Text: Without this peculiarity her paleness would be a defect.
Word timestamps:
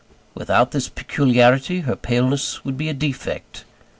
Without 0.33 0.71
this 0.71 0.89
peculiarity 0.89 1.81
her 1.81 1.95
paleness 1.95 2.65
would 2.65 2.75
be 2.75 2.89
a 2.89 2.93
defect. 2.95 3.65